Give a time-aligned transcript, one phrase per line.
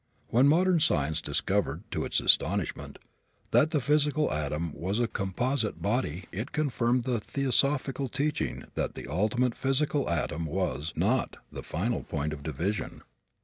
[0.29, 2.97] When modern science discovered, to its astonishment,
[3.51, 9.07] that the physical atom was a composite body it confirmed the theosophical teaching that the
[9.07, 13.03] ultimate physical atom was not the final point of division.